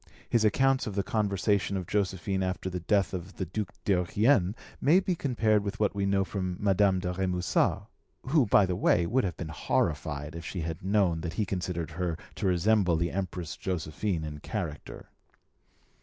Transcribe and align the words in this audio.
His 0.27 0.43
account 0.43 0.87
of 0.87 0.95
the 0.95 1.03
conversation 1.03 1.77
of 1.77 1.85
Josephine 1.85 2.41
after 2.41 2.71
the 2.71 2.79
death 2.79 3.13
of 3.13 3.35
the 3.37 3.45
Duc 3.45 3.71
d'Eughien 3.85 4.55
may 4.81 4.99
be 4.99 5.13
compared 5.13 5.63
with 5.63 5.79
what 5.79 5.93
we 5.93 6.07
know 6.07 6.25
from 6.25 6.57
Madame 6.59 6.97
de 6.97 7.13
Remusat, 7.13 7.83
who, 8.25 8.47
by 8.47 8.65
the 8.65 8.75
way, 8.75 9.05
would 9.05 9.23
have 9.23 9.37
been 9.37 9.49
horrified 9.49 10.35
if 10.35 10.43
she 10.43 10.61
had 10.61 10.81
known 10.83 11.21
that 11.21 11.33
he 11.33 11.45
considered 11.45 11.91
her 11.91 12.17
to 12.33 12.47
resemble 12.47 12.95
the 12.95 13.11
Empress 13.11 13.55
Josephine 13.55 14.23
in 14.23 14.39
character. 14.39 15.11